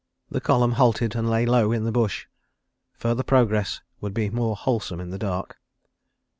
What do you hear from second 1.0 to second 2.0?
and lay low in the